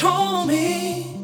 control 0.00 0.46
me. 0.46 1.14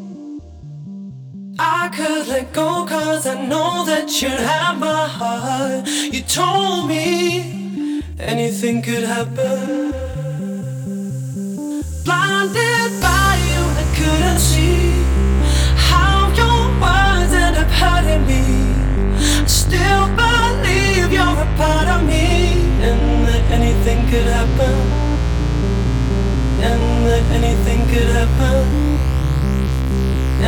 I 1.59 1.88
could 1.97 2.28
let 2.28 2.53
go 2.53 2.84
cause 2.87 3.26
I 3.26 3.47
know 3.47 3.87
that 3.87 4.20
you'd 4.20 4.32
have 4.32 4.78
my 4.78 5.09
heart. 5.09 5.88
You 5.88 6.20
told 6.20 6.88
me 6.88 8.03
anything 8.19 8.82
could 8.82 9.04
happen. 9.04 9.92
Blinded 12.04 12.91
by 13.01 13.30
you, 13.48 13.62
I 13.83 13.86
couldn't 13.97 14.41
see 14.51 14.92
how 15.89 16.28
your 16.41 16.60
words 16.84 17.33
end 17.33 17.56
up 17.56 17.71
hurting 17.80 18.27
me. 18.27 18.42
I 19.42 19.47
still 19.47 20.06
believe 20.21 21.10
you're 21.16 21.41
a 21.47 21.51
part 21.56 21.89
of 21.89 22.03
me 22.06 22.27
and 22.89 23.27
that 23.27 23.45
anything 23.59 24.06
could 24.10 24.28
happen 24.39 24.96
and 26.68 27.07
that 27.07 27.24
anything 27.39 27.80
could 27.91 28.10
happen, 28.18 28.66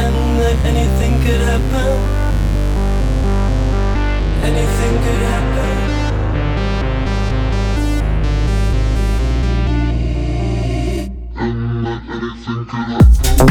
and 0.02 0.16
that 0.40 0.58
anything 0.70 1.14
could 1.24 1.42
happen, 1.50 1.94
anything 4.48 4.94
could 5.04 5.22
happen. 5.32 5.76
And 11.36 11.86
that 11.86 12.02
anything 12.16 12.64
could 12.70 12.88
happen. 12.92 13.47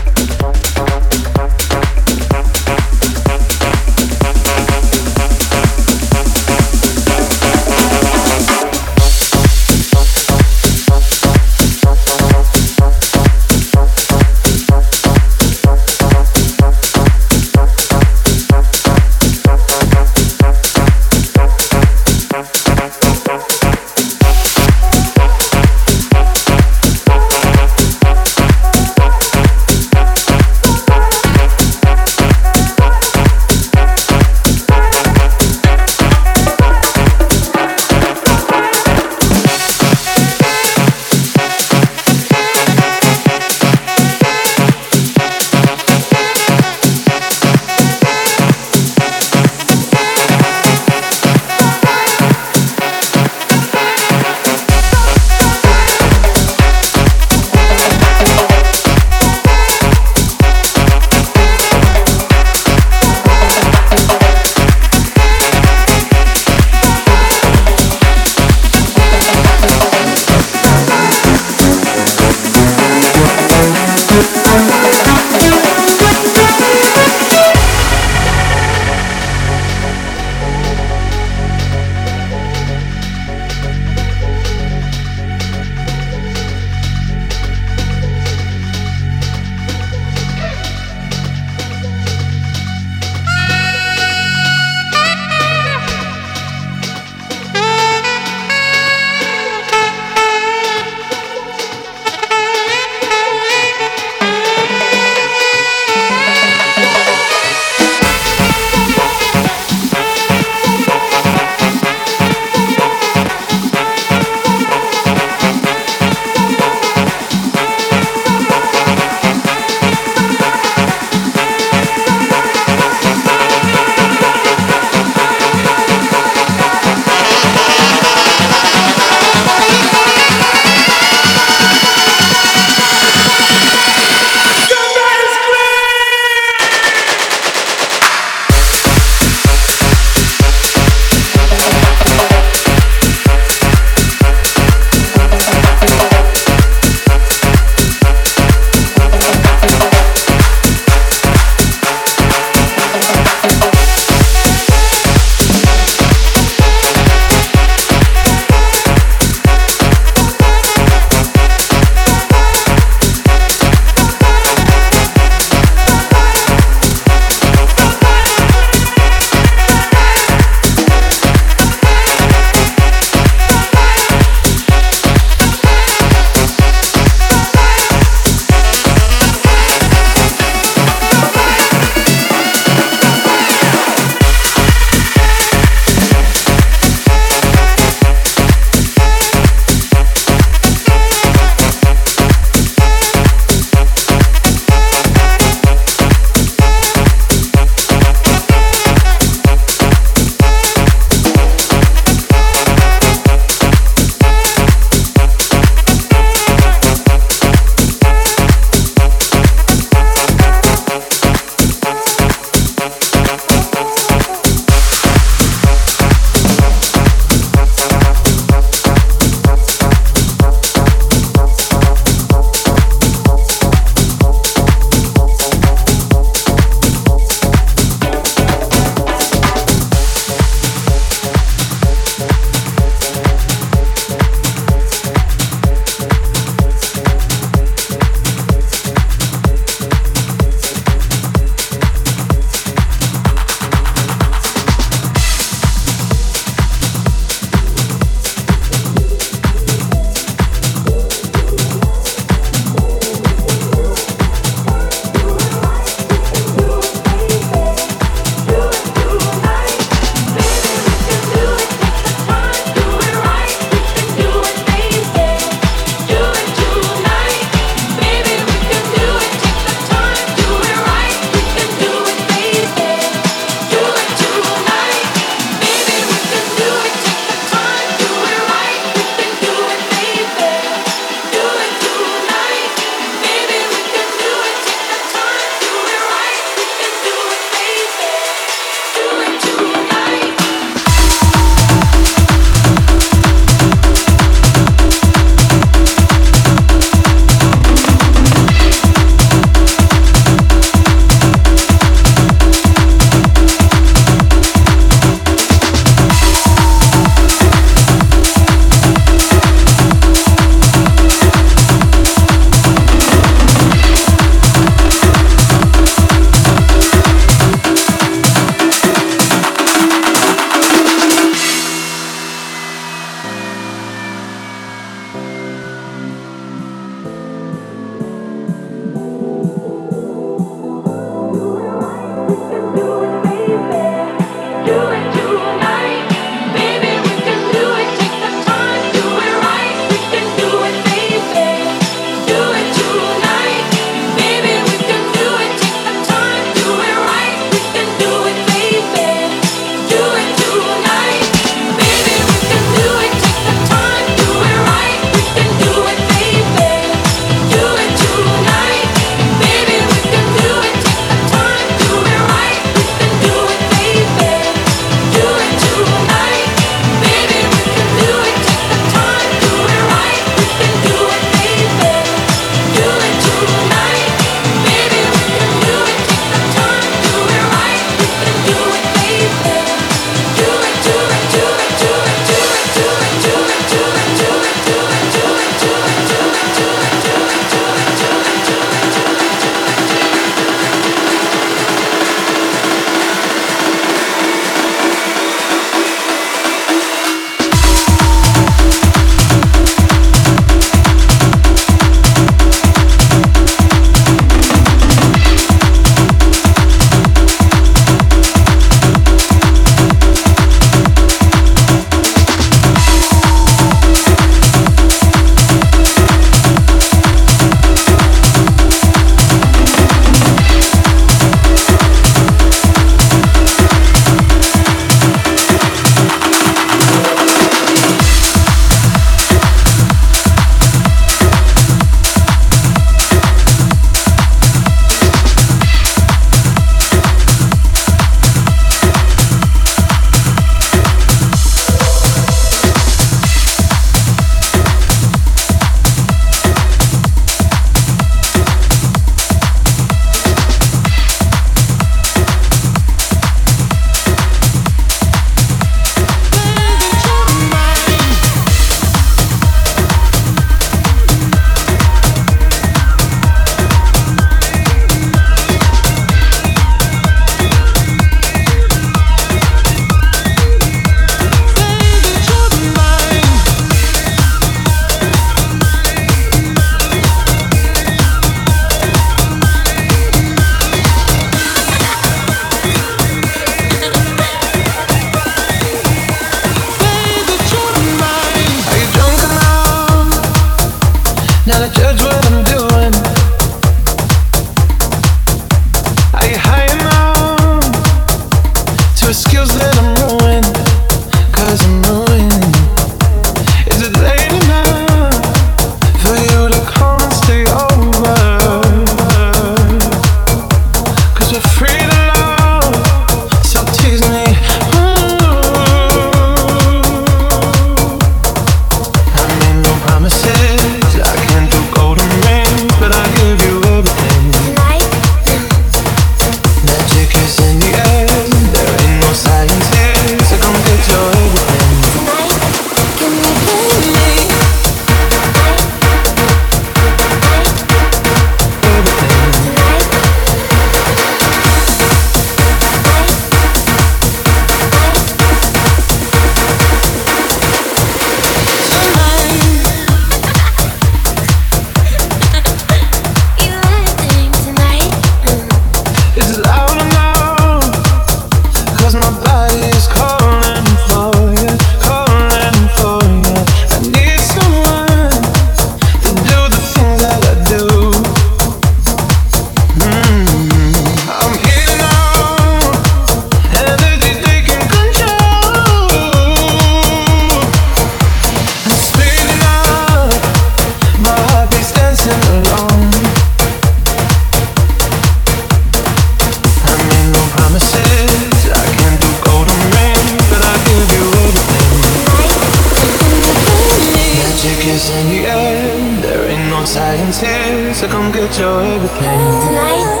so 597.74 597.86
come 597.88 598.10
get 598.12 598.38
your 598.38 598.62
everything. 598.62 599.20
Tonight. 599.46 600.00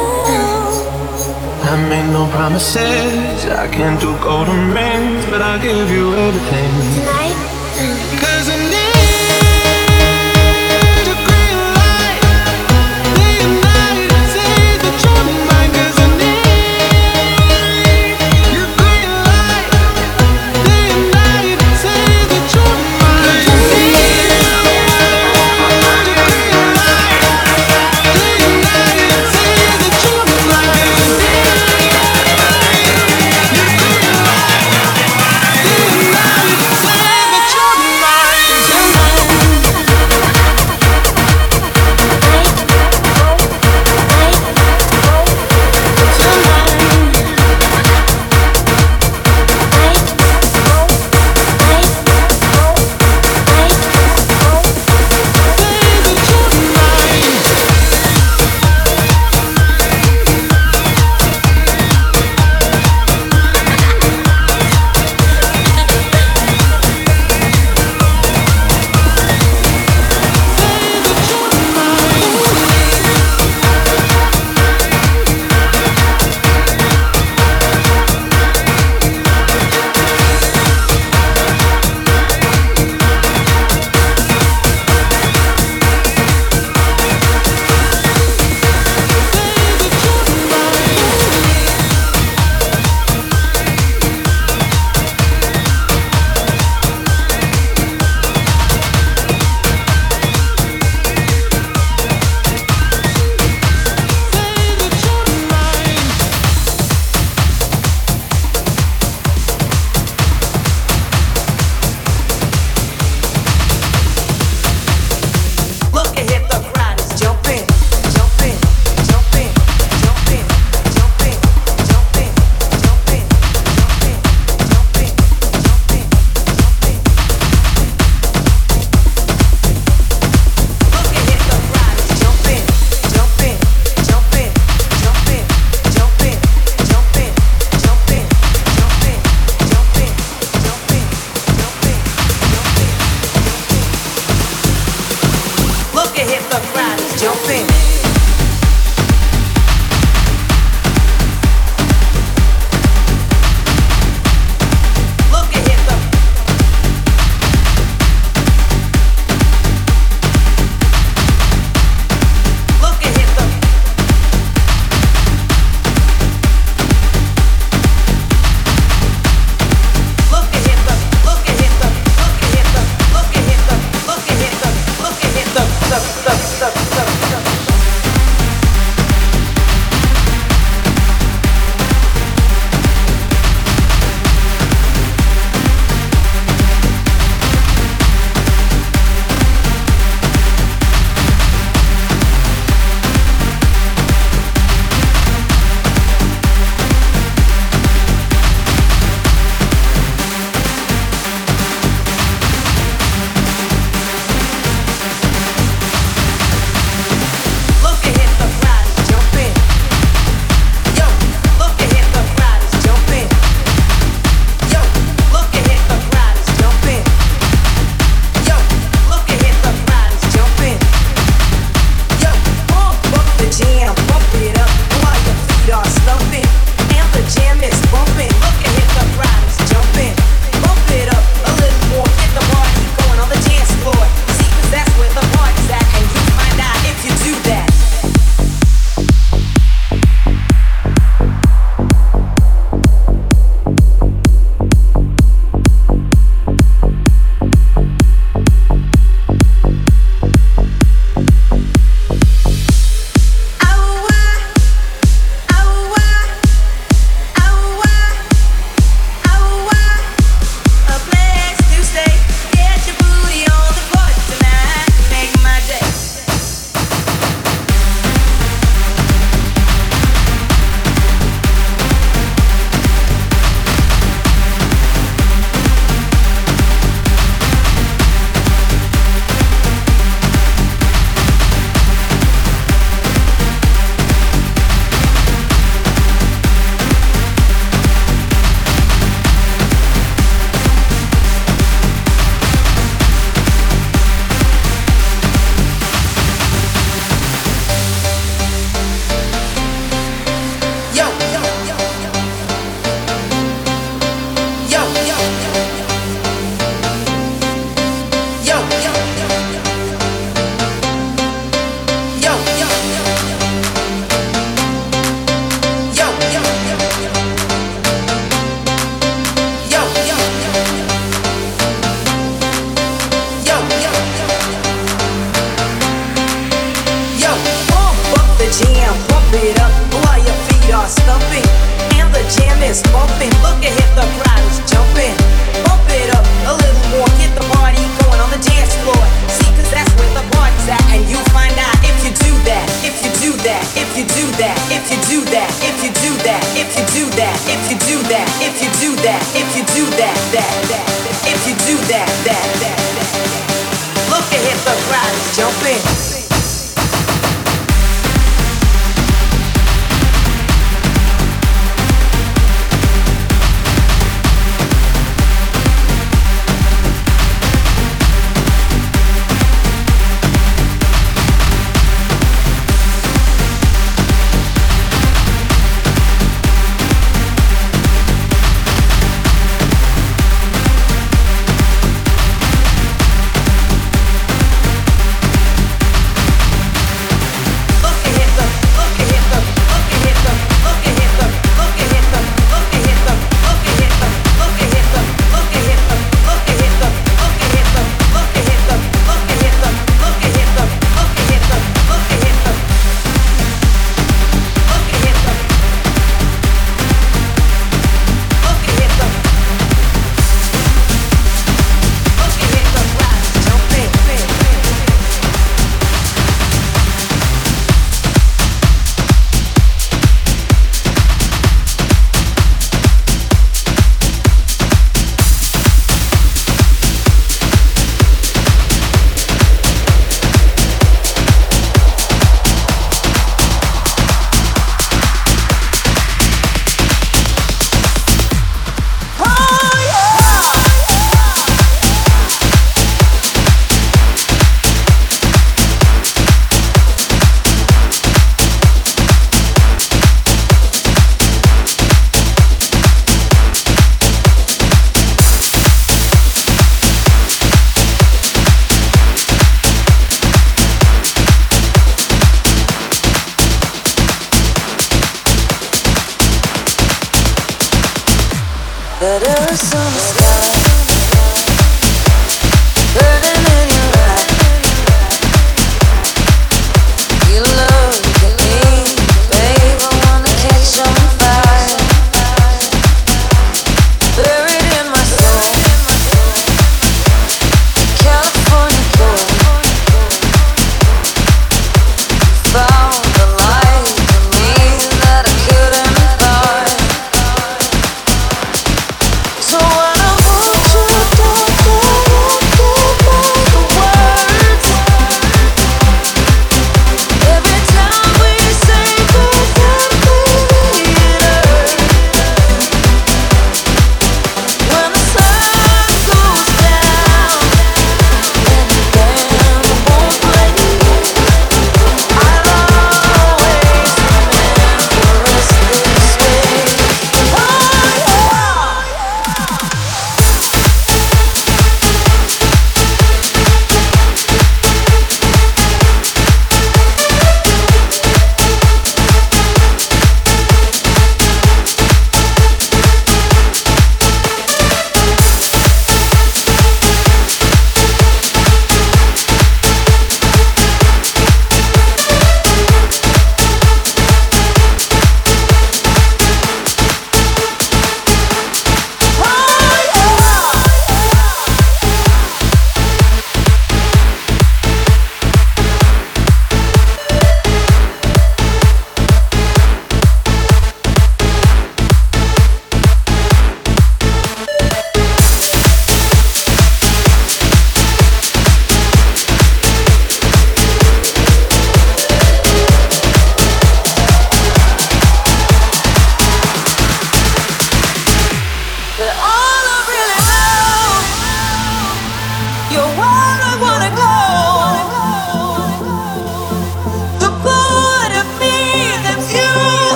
I 1.62 1.76
made 1.88 2.10
no 2.10 2.26
promises, 2.32 3.46
I 3.46 3.68
can't 3.68 4.00
do 4.00 4.16
golden 4.18 4.72
rings, 4.72 5.24
but 5.26 5.40
I'll 5.42 5.60
give 5.60 5.90
you 5.90 6.14
everything. 6.14 6.70
Tonight. 6.96 7.29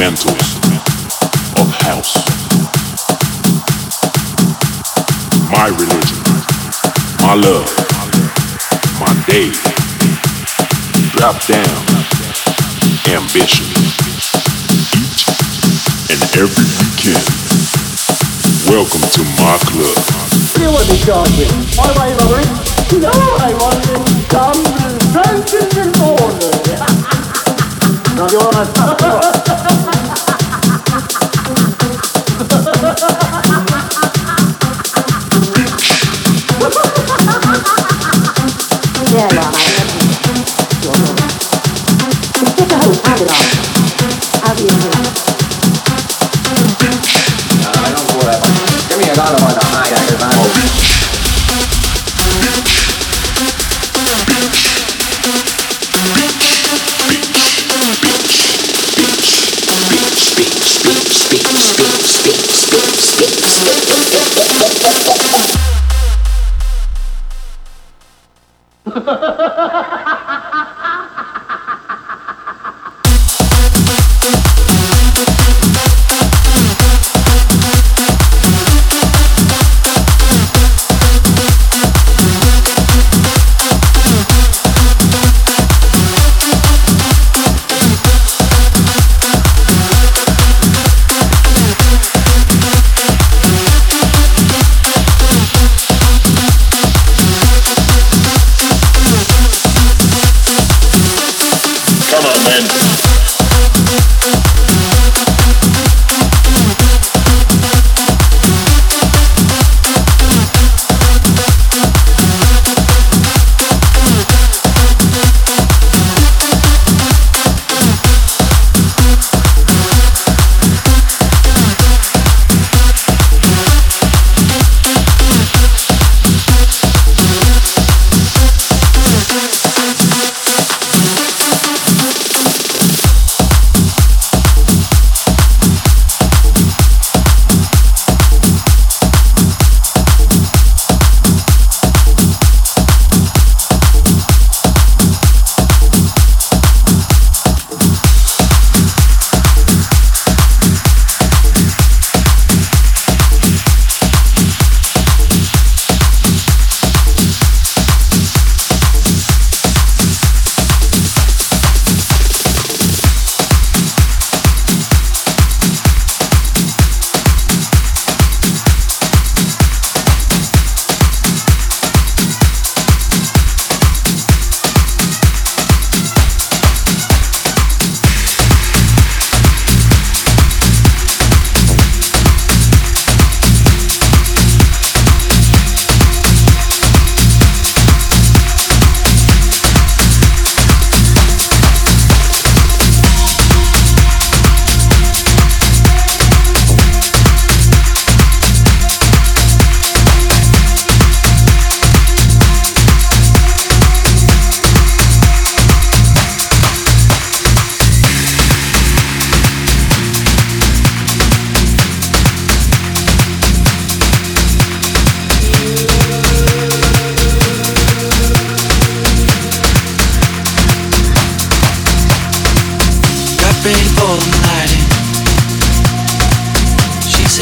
fundamentals 0.00 0.56
of 1.60 1.68
house. 1.84 2.14
My 5.52 5.68
religion, 5.68 6.16
my 7.20 7.34
love, 7.34 7.68
my 8.98 9.12
day. 9.26 9.52
Drop 11.12 11.36
down 11.44 11.76
ambition. 13.12 13.66
Each 14.96 15.28
and 16.08 16.22
every 16.40 16.64
weekend. 16.80 17.28
Welcome 18.72 19.04
to 19.04 19.22
my 19.36 19.58
club. 19.68 20.00
You 20.56 20.72
want 20.72 20.88
to 20.88 20.96
go 21.06 21.24
here? 21.36 21.52
Why 21.76 21.90
am 21.90 21.98
I 22.00 22.10
over? 22.24 22.40
No, 22.98 23.12
I 23.36 23.52
want 23.60 23.84
to 23.84 23.94
come 24.28 24.62
dancing 25.12 25.68
in 25.78 25.92
the 25.92 25.98
morning. 25.98 26.60
Not 28.16 28.32
yours. 28.32 29.79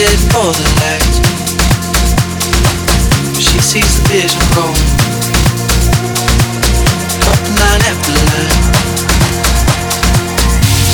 for 0.06 0.54
the 0.54 0.62
light. 0.78 1.14
She 3.34 3.58
sees 3.58 3.98
the 3.98 4.02
vision 4.14 4.38
grow. 4.54 4.70
Up 7.26 7.42
line 7.58 7.82
after 7.82 8.14
line. 8.30 8.62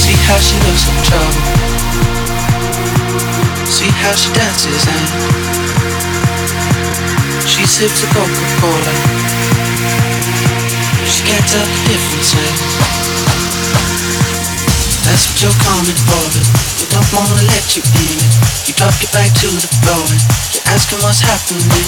See 0.00 0.16
how 0.24 0.40
she 0.40 0.56
looks 0.64 0.88
in 0.88 0.96
trouble. 1.04 1.44
See 3.68 3.92
how 4.00 4.16
she 4.16 4.32
dances 4.32 4.88
and 4.88 5.08
she 7.44 7.66
sips 7.66 8.04
a 8.04 8.06
Coca-Cola. 8.08 8.94
She 11.04 11.20
can't 11.28 11.44
tell 11.44 11.60
the 11.60 11.80
difference. 11.92 12.32
Eh? 12.40 12.52
That's 15.04 15.28
what 15.28 15.36
you're 15.44 15.60
coming 15.60 15.98
for, 16.08 16.24
but 16.32 16.46
we 16.80 16.84
don't 16.88 17.12
wanna 17.12 17.44
let 17.52 17.76
you 17.76 17.82
in 17.84 18.16
it 18.16 18.63
get 18.74 18.90
up, 18.90 18.94
get 18.98 19.12
back 19.12 19.30
to 19.38 19.46
the 19.46 19.70
flooring. 19.82 20.22
You're 20.50 20.66
asking 20.74 20.98
what's 21.06 21.22
happening. 21.22 21.86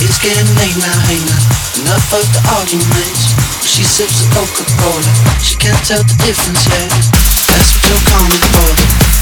It's 0.00 0.18
getting 0.20 0.48
late 0.60 0.76
now, 0.76 0.98
hey 1.08 1.20
now. 1.24 1.40
Enough 1.80 2.12
of 2.12 2.24
the 2.36 2.42
arguments. 2.60 3.32
She 3.64 3.84
sips 3.84 4.24
a 4.24 4.26
Coca-Cola. 4.36 5.12
She 5.40 5.56
can't 5.56 5.80
tell 5.84 6.02
the 6.04 6.16
difference 6.20 6.66
yet. 6.68 6.88
That's 7.48 7.72
what 7.72 7.82
you're 7.88 8.06
coming 8.12 8.42
for. 8.52 8.68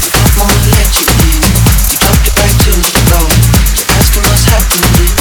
We 0.03 0.09
don't 0.11 0.33
wanna 0.43 0.59
let 0.75 0.91
you 0.99 1.07
in. 1.07 1.43
We 1.87 1.97
don't 2.03 2.21
get 2.27 2.35
back 2.35 2.55
to 2.67 2.71
the 2.75 2.91
flooring. 3.07 3.45
You're 3.79 3.91
asking 3.95 4.25
what's 4.27 4.47
happening. 4.49 5.13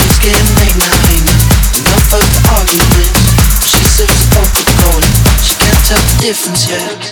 It's 0.00 0.18
getting 0.24 0.50
late 0.56 0.76
now, 0.80 0.96
hey 1.04 1.20
now. 1.20 1.40
Enough 1.84 2.16
of 2.16 2.24
the 2.24 2.40
arguments. 2.56 3.20
She 3.66 3.82
sips 3.84 4.24
a 4.24 4.40
Coca-Cola. 4.40 5.08
She 5.44 5.52
can't 5.60 5.80
tell 5.84 6.00
the 6.00 6.16
difference 6.24 6.64
yet. 6.70 7.10